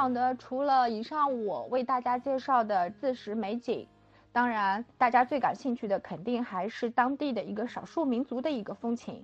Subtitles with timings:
[0.00, 3.86] 往的除了以上我为大家介绍的自食美景，
[4.32, 9.22] 当然大家最感兴趣的肯定还是当地的一个少数民族的一个风情。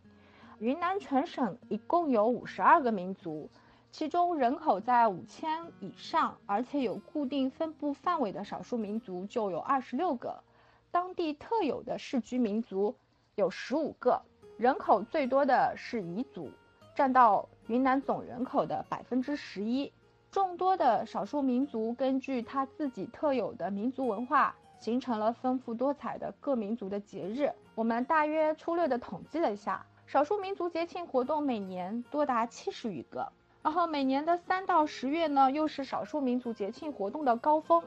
[0.59, 3.49] 云南全省一共有五十二个民族，
[3.91, 10.45] 其中人口在五千以上，而且有固定分布范围的少数民族就有二十六个，
[10.91, 12.95] 当地特有的世居民族
[13.35, 14.21] 有十五个，
[14.59, 16.51] 人口最多的是彝族。
[16.95, 19.91] 占到云南总人口的百分之十一。
[20.37, 27.51] 众多的少数民族根据他自己特有的民族文化，形成了丰富多彩的各民族的节日。
[27.75, 33.33] 我们大约粗略的统计了一下，少数民族节庆活动每年多达七十余个。
[33.63, 37.83] 然后每年的三到十月呢，又是少数民族节庆活动的高峰，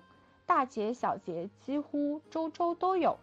[0.47, 3.15] 大节小节几乎周周都有。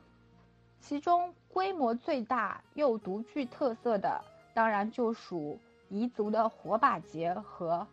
[0.78, 4.22] 其中规模最大又独具特色的，
[4.54, 5.58] 当然就属。
[5.88, 7.86] 彝族的火把节和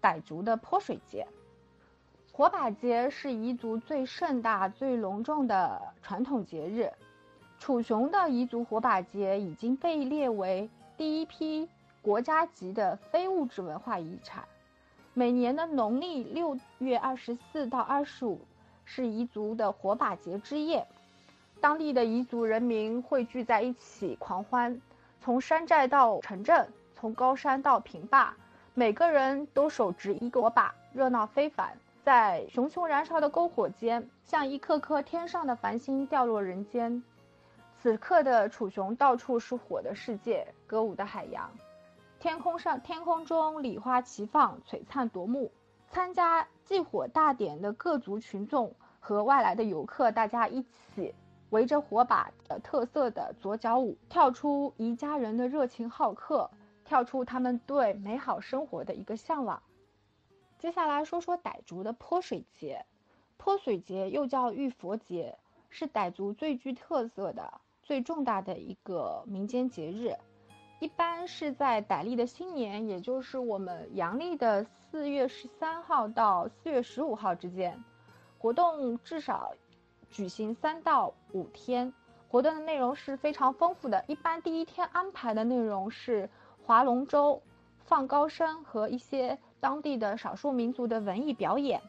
[0.00, 1.26] 傣族的泼水节。
[2.32, 6.92] 火把节是彝族最盛大、最隆重的传统节日。
[7.58, 11.68] 楚雄的彝族火把节已经被列为第一批
[12.00, 14.44] 国家级的非物质文化遗产。
[15.12, 18.40] 每年的农历六月二十四到二十五
[18.84, 20.86] 是彝族的火把节之夜，
[21.60, 24.80] 当地的彝族人民汇聚在一起狂欢，
[25.20, 26.68] 从山寨到城镇。
[26.94, 28.36] 从高山到平坝，
[28.74, 31.76] 每个人都手执一个火把，热闹非凡。
[32.02, 37.02] 在熊熊燃烧的篝火间，像一颗颗天上的繁星掉落人间。
[37.76, 41.50] 此刻的楚雄，到处是火的世界，歌舞的海洋。
[42.18, 45.50] 天空上，天空中礼花齐放，璀璨夺目。
[45.90, 51.14] 参加祭火大典的各族群众和外来的游客，大家一起
[51.50, 56.48] 围着火把的特色的左脚舞，跳出彝家人的热情好客。
[56.90, 59.62] 跳出他们对美好生活的一个向往。
[60.58, 62.84] 接下来说说傣族的泼水节。
[63.36, 70.16] 泼水节又叫浴佛节，是傣族最具特色的、最重大的一个民间节日。
[70.80, 77.84] 一般是在傣历的新年，也就是我们阳历的四月十三号到四月十五号之间，
[78.36, 79.54] 活动至少
[80.10, 81.94] 举行三到五天。
[82.28, 84.04] 活动的内容是非常丰富的。
[84.08, 86.28] 一般第一天安排的内容是。
[86.70, 87.42] 划龙舟、
[87.80, 91.82] 放高声和一些当地的少数民族的文艺表演。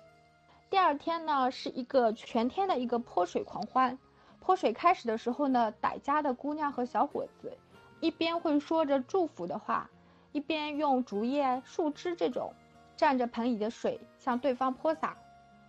[0.71, 3.95] 第二天呢，是一个全天的一个泼水狂欢。
[4.39, 7.55] 泼水开始的时候呢，傣家的姑娘和小伙子
[7.99, 9.87] 一边会说着祝福的话，
[10.31, 12.51] 一边用竹叶、树枝这种
[12.97, 15.15] 蘸着盆里的水向对方泼洒。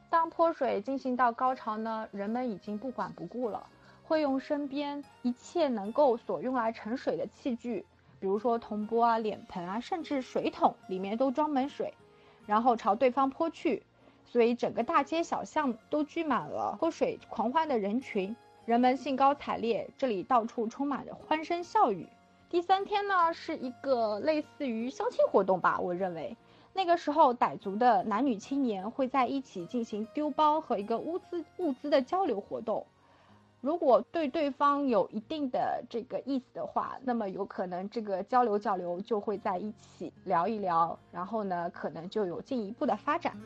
[0.09, 3.67] 当泼水进行到高潮呢，人们已经不管不顾了，
[4.05, 7.85] 会用身边一切能够所用来盛水的器具。
[8.23, 11.93] 比如说铜钵啊、脸盆啊，甚至水桶里面都装满水，
[12.47, 13.83] 然后朝对方泼去，
[14.25, 22.07] 所以整个大街小巷都聚满了泼水狂欢的人群，人们兴高采烈，这里到处充满着欢声笑语。
[22.49, 26.37] 第三天呢，是一个类似于相亲活动吧，我认为
[26.73, 32.87] 那个时候傣族的男女青年会在一起进行丢包和一个物资物资的交流活动。
[33.63, 43.37] 如果对对方有一定的这个意思的话，那么有可能这个交流交流就会在一起聊一聊，然后呢，可能就有进一步的发展。